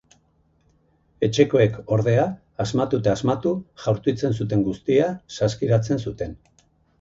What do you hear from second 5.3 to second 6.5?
saskiratzen zuten.